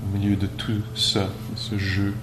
[0.04, 2.14] au milieu de tout ça, de ce jeu.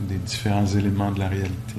[0.00, 1.76] des différents éléments de la réalité.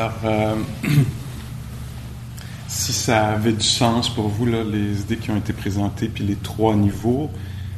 [0.00, 0.54] Alors, euh,
[2.68, 6.24] si ça avait du sens pour vous, là, les idées qui ont été présentées, puis
[6.24, 7.30] les trois niveaux,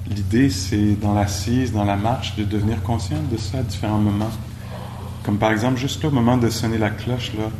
[0.09, 4.31] l'idée, c'est dans l'assise, dans la marche, de devenir conscient de ça à différents moments.
[5.25, 7.51] Comme par exemple, juste là, au moment de sonner la cloche, là,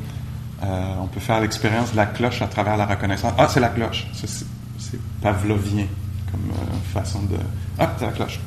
[0.65, 3.33] euh, on peut faire l'expérience de la cloche à travers la reconnaissance.
[3.39, 4.07] Ah, c'est la cloche.
[4.15, 5.87] C'est pavlovien
[6.31, 7.37] comme euh, façon de.
[7.81, 8.39] Ah, c'est la cloche.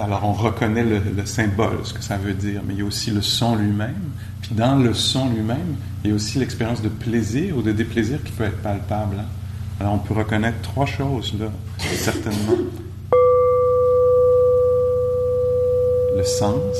[0.00, 3.10] Alors, on reconnaît le, symbole, ce que ça veut dire, mais il y a aussi
[3.10, 4.10] le son lui-même.
[4.50, 8.32] Dans le son lui-même, il y a aussi l'expérience de plaisir ou de déplaisir qui
[8.32, 9.16] peut être palpable.
[9.18, 9.26] Hein.
[9.78, 12.56] Alors, on peut reconnaître trois choses, là, certainement.
[16.16, 16.78] Le sens.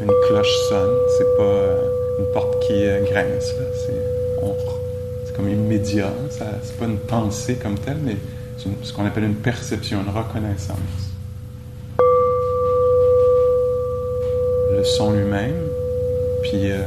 [0.00, 3.52] Une cloche sonne, c'est pas euh, une porte qui euh, grince,
[5.26, 6.12] C'est comme immédiat.
[6.30, 8.16] C'est pas une pensée comme telle, mais
[8.56, 10.78] c'est ce qu'on appelle une perception, une reconnaissance.
[14.70, 15.54] Le son lui-même,
[16.44, 16.84] puis euh,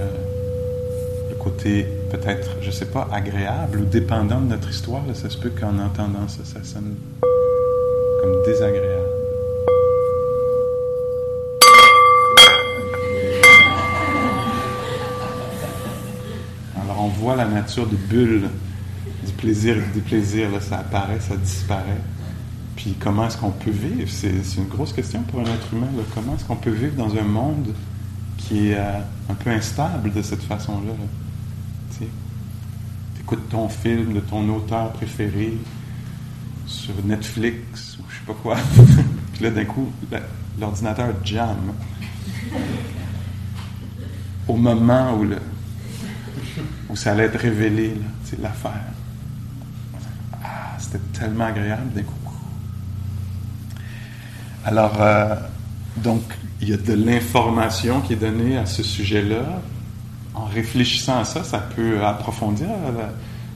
[1.31, 5.01] le côté peut-être, je sais pas, agréable ou dépendant de notre histoire.
[5.13, 6.95] ça se peut qu'en entendant ça, ça sonne
[8.21, 9.03] comme désagréable.
[16.83, 18.49] Alors on voit la nature de bulle
[19.25, 20.49] du plaisir et du déplaisir.
[20.61, 22.03] Ça apparaît, ça disparaît.
[22.75, 24.07] Puis comment est-ce qu'on peut vivre?
[24.07, 25.87] C'est, une grosse question pour un être humain.
[26.13, 27.73] Comment est-ce qu'on peut vivre dans un monde
[28.47, 30.91] qui est euh, un peu instable de cette façon-là?
[30.91, 32.05] Là?
[33.15, 35.57] Tu écoutes ton film de ton auteur préféré
[36.65, 38.57] sur Netflix ou je sais pas quoi.
[39.33, 39.91] Puis là, d'un coup,
[40.59, 41.57] l'ordinateur jam.
[44.47, 45.39] Au moment où, le,
[46.89, 47.95] où ça allait être révélé,
[48.41, 48.85] l'affaire.
[50.43, 52.13] Ah, c'était tellement agréable d'un coup.
[54.65, 55.35] Alors, euh,
[55.97, 56.23] donc,
[56.61, 59.61] il y a de l'information qui est donnée à ce sujet-là,
[60.33, 62.67] en réfléchissant à ça, ça peut approfondir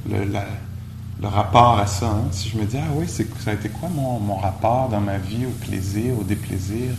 [0.10, 2.08] le, rapport à ça.
[2.08, 2.28] Hein.
[2.32, 5.46] Si je me dis, ah oui, ça a été quoi mon, rapport dans ma vie
[5.46, 6.92] au plaisir, au déplaisir?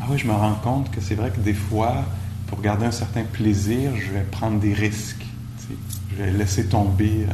[0.00, 2.04] Ah oui, je me rends compte que c'est vrai que des fois,
[2.46, 5.24] pour garder un certain plaisir, je vais prendre des risques.
[6.10, 7.32] Je vais laisser tomber, euh,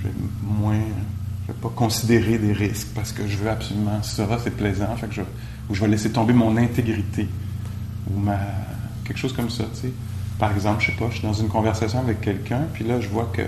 [0.00, 0.80] je vais moins,
[1.46, 5.06] je vais pas considérer des risques parce que je veux absolument ça, c'est plaisant, fait
[5.06, 5.22] que
[5.68, 7.28] ou je vais laisser tomber mon intégrité
[8.10, 8.38] ou ma,
[9.04, 9.64] quelque chose comme ça.
[9.74, 9.92] Tu sais
[10.42, 13.06] par exemple, je sais pas, je suis dans une conversation avec quelqu'un, puis là, je
[13.06, 13.42] vois que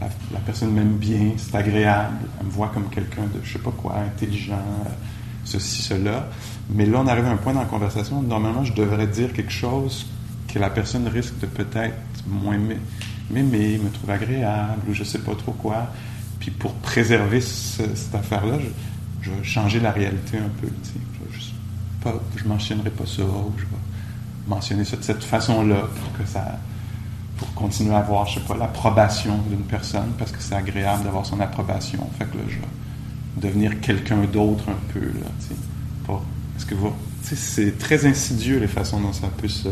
[0.00, 3.70] la, personne m'aime bien, c'est agréable, elle me voit comme quelqu'un de, je sais pas
[3.70, 4.58] quoi, intelligent,
[5.44, 6.28] ceci, cela.
[6.68, 9.32] Mais là, on arrive à un point dans la conversation où, normalement, je devrais dire
[9.32, 10.06] quelque chose
[10.52, 11.94] que la personne risque de peut-être
[12.26, 12.58] moins
[13.30, 15.86] m'aimer, me trouver agréable, ou je sais pas trop quoi.
[16.40, 18.58] Puis pour préserver cette affaire-là,
[19.22, 20.66] je, vais changer la réalité un peu.
[20.66, 21.49] Tu sais.
[22.04, 23.70] Ne mentionnerai pas ça, ou je vais
[24.48, 26.58] mentionner ça de cette façon-là pour que ça
[27.36, 31.24] pour continuer à avoir, je sais pas, l'approbation d'une personne parce que c'est agréable d'avoir
[31.24, 32.06] son approbation.
[32.18, 32.66] Fait que je vais
[33.38, 36.16] devenir quelqu'un d'autre un peu, là.
[36.56, 36.92] Est-ce que vous...
[37.22, 39.70] c'est très insidieux les façons dont ça peut se...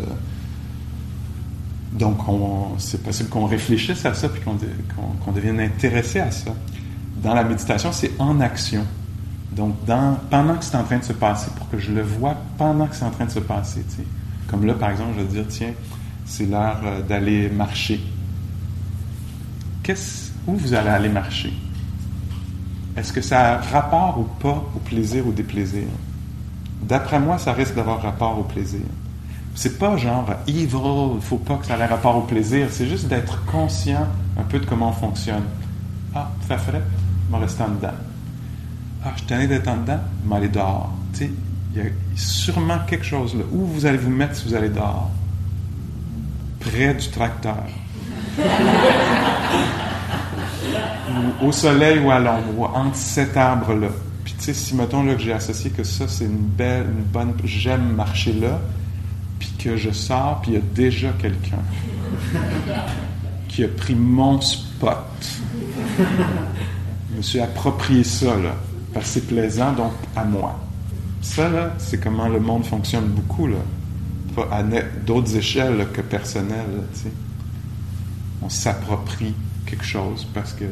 [1.93, 2.18] Donc,
[2.79, 6.55] c'est possible qu'on réfléchisse à ça puis qu'on devienne intéressé à ça.
[7.22, 8.87] Dans la méditation, c'est en action.
[9.53, 9.75] Donc,
[10.31, 12.95] pendant que c'est en train de se passer, pour que je le vois pendant que
[12.95, 14.07] c'est en train de se passer, tu sais.
[14.47, 15.73] Comme là, par exemple, je vais dire, tiens,
[16.25, 18.01] c'est l'heure euh, d'aller marcher.
[19.83, 21.53] Qu'est-ce, où vous allez aller marcher?
[22.97, 25.85] Est-ce que ça a rapport ou pas au plaisir ou déplaisir?
[26.83, 28.81] D'après moi, ça risque d'avoir rapport au plaisir.
[29.55, 30.67] C'est pas genre evil,
[31.15, 32.69] il faut pas que ça ait rapport au plaisir.
[32.71, 34.07] C'est juste d'être conscient
[34.39, 35.45] un peu de comment on fonctionne.
[36.15, 36.83] Ah, ça ferait,
[37.29, 37.95] je vais rester en dedans.
[39.05, 40.93] Ah, je tenais d'être en dedans, je vais aller dehors.
[41.13, 41.31] Tu sais,
[41.75, 43.45] il y a sûrement quelque chose là.
[43.53, 45.11] Où vous allez vous mettre si vous allez dehors?
[46.61, 47.65] Près du tracteur.
[51.43, 53.89] ou au soleil ou à l'ombre, entre cet arbre-là.
[54.25, 57.05] Puis tu sais, si mettons là, que j'ai associé que ça, c'est une belle, une
[57.05, 57.35] bonne.
[57.45, 58.61] J'aime marcher là,
[59.39, 61.63] puis que je sors, puis il y a déjà quelqu'un
[63.49, 64.99] qui a pris mon spot.
[65.99, 68.55] Je me suis approprié ça, là,
[68.93, 70.59] parce que c'est plaisant, donc à moi.
[71.20, 73.59] Ça, là, c'est comment le monde fonctionne beaucoup, là.
[74.53, 74.62] À
[75.05, 76.84] d'autres échelles que personnelles,
[78.41, 79.34] On s'approprie
[79.66, 80.64] quelque chose parce que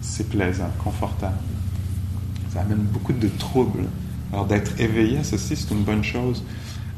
[0.00, 1.34] c'est plaisant, confortable.
[2.52, 3.84] Ça amène beaucoup de troubles.
[4.32, 6.44] Alors, d'être éveillé à ceci, c'est une bonne chose.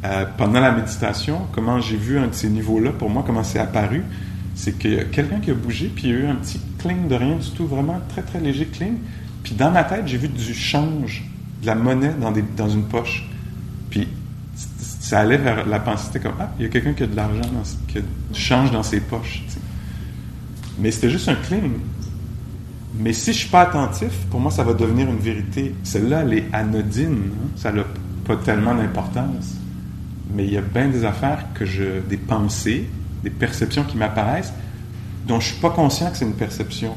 [0.05, 3.59] Euh, pendant la méditation, comment j'ai vu un de ces niveaux-là, pour moi, comment c'est
[3.59, 4.03] apparu,
[4.55, 7.15] c'est a quelqu'un qui a bougé, puis il y a eu un petit cling de
[7.15, 8.99] rien du tout, vraiment très, très léger cling.
[9.43, 11.25] Puis dans ma tête, j'ai vu du change
[11.63, 12.15] de la monnaie
[12.57, 13.29] dans, une poche.
[13.91, 14.09] Puis
[15.01, 17.17] ça allait vers la pensée, c'était comme, ah, il y a quelqu'un qui a de
[17.17, 17.43] l'argent,
[17.89, 19.43] qui a du change dans ses poches.
[20.79, 21.73] Mais c'était juste un cling.
[22.99, 25.75] Mais si je suis pas attentif, pour moi, ça va devenir une vérité.
[25.83, 27.31] Celle-là, elle est anodine.
[27.33, 27.49] Hein.
[27.57, 27.85] Ça n'a
[28.25, 29.55] pas tellement d'importance.
[30.35, 32.89] Mais il y a bien des affaires que je, des pensées,
[33.23, 34.53] des perceptions qui m'apparaissent,
[35.27, 36.95] dont je suis pas conscient que c'est une perception.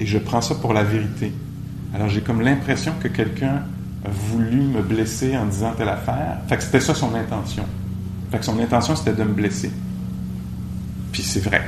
[0.00, 1.32] Et je prends ça pour la vérité.
[1.94, 3.62] Alors j'ai comme l'impression que quelqu'un
[4.04, 6.38] a voulu me blesser en disant telle affaire.
[6.48, 7.64] Fait que c'était ça son intention.
[8.30, 9.70] Fait que son intention, c'était de me blesser.
[11.12, 11.62] Puis c'est vrai.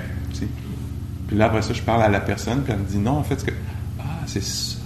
[1.29, 3.23] Puis là, après ça, je parle à la personne, puis elle me dit non, en
[3.23, 3.51] fait, que.
[4.01, 4.77] Ah, c'est ça.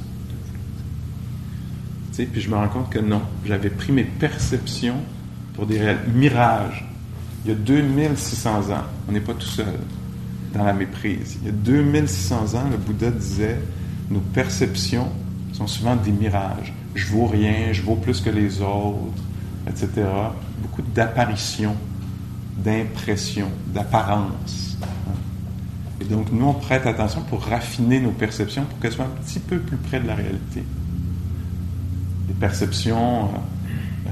[2.12, 3.22] Puis je me rends compte que non.
[3.46, 4.98] J'avais pris mes perceptions
[5.54, 5.80] pour des
[6.14, 6.86] mirages.
[7.44, 9.78] Il y a 2600 ans, on n'est pas tout seul
[10.52, 11.38] dans la méprise.
[11.40, 13.58] Il y a 2600 ans, le Bouddha disait
[14.10, 15.08] nos perceptions
[15.60, 16.72] sont souvent des mirages.
[16.94, 19.22] Je vaux rien, je vaux plus que les autres,
[19.66, 19.88] etc.
[20.62, 21.76] Beaucoup d'apparitions,
[22.56, 24.78] d'impressions, d'apparence.
[26.00, 29.38] Et donc, nous, on prête attention pour raffiner nos perceptions pour qu'elles soient un petit
[29.38, 30.64] peu plus près de la réalité.
[32.28, 33.28] Les perceptions, euh,
[34.06, 34.10] euh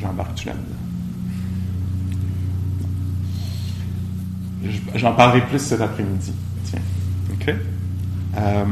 [0.00, 0.62] j'embarque-tu là-dedans?
[4.96, 6.32] J'en parlerai plus cet après-midi.
[6.64, 6.80] Tiens.
[7.32, 7.54] OK?
[8.36, 8.64] Euh,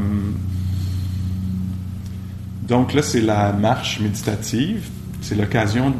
[2.67, 4.89] donc là, c'est la marche méditative.
[5.21, 5.93] C'est l'occasion,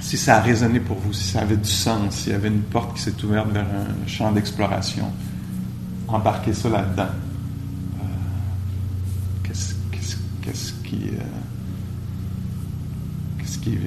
[0.00, 2.62] si ça a résonné pour vous, si ça avait du sens, s'il y avait une
[2.62, 5.10] porte qui s'est ouverte vers un champ d'exploration,
[6.08, 7.08] embarquez ça là-dedans.
[8.00, 8.04] Euh,
[9.42, 9.74] qu'est-ce,
[10.84, 11.08] qui.
[11.08, 11.22] Euh,
[13.38, 13.78] qu'est-ce qui.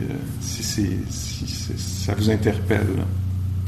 [0.41, 2.87] si, si ça vous interpelle,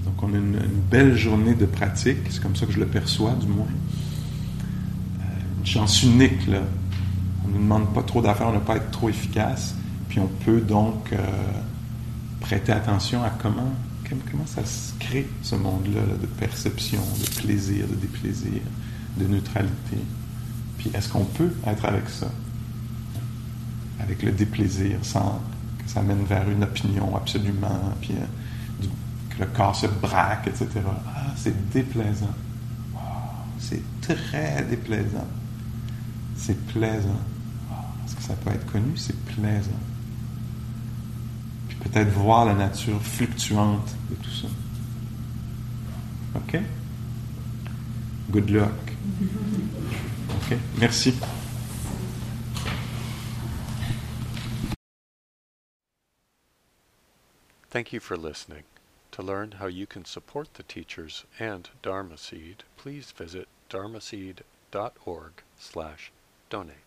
[0.06, 0.58] donc, on a une,
[0.90, 3.68] belle journée de pratique, c'est comme ça que je le perçois, du moins.
[5.72, 6.64] Chance unique, là.
[7.46, 9.74] On ne nous demande pas trop d'affaires, on ne pas être trop efficace.
[10.10, 11.18] Puis on peut donc euh,
[12.42, 13.72] prêter attention à comment,
[14.10, 18.62] comment ça se crée, ce monde-là, de perception, de plaisir, de déplaisir,
[19.16, 19.98] de neutralité.
[20.78, 22.28] Puis est-ce qu'on peut être avec ça?
[24.02, 25.42] Avec le déplaisir, sans
[25.86, 28.86] que ça mène vers une opinion absolument, puis euh,
[29.40, 30.68] le corps se braque, etc.
[30.86, 32.36] Ah, c'est déplaisant.
[33.58, 35.28] c'est très déplaisant.
[36.42, 37.22] C'est plaisant.
[38.04, 38.98] Est-ce que ça peut être connu?
[38.98, 39.70] C'est plaisant.
[41.68, 44.48] Puis peut-être voir la nature fluctuante de tout ça.
[46.36, 46.60] OK?
[48.32, 48.72] Good luck.
[50.30, 50.58] OK?
[50.80, 51.14] Merci.
[57.70, 58.64] Thank you for listening.
[59.12, 66.12] To learn how you can support the teachers and Dharma Seed, please visit dharmaseed.org slash
[66.52, 66.81] donate.